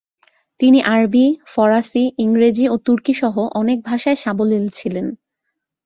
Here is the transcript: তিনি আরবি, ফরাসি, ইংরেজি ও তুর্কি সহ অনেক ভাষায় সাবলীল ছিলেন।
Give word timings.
তিনি 0.59 0.79
আরবি, 0.85 1.25
ফরাসি, 1.45 2.03
ইংরেজি 2.17 2.65
ও 2.69 2.75
তুর্কি 2.85 3.13
সহ 3.13 3.35
অনেক 3.51 3.77
ভাষায় 3.81 4.15
সাবলীল 4.15 4.65
ছিলেন। 4.69 5.07